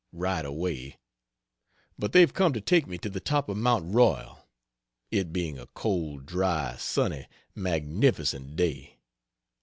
[0.13, 0.97] Right away
[1.95, 4.47] But they've come to take me to the top of Mount Royal,
[5.11, 8.97] it being a cold, dry, sunny, magnificent day.